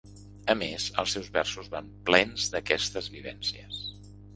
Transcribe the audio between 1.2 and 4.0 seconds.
versos van plens d’aquestes vivències.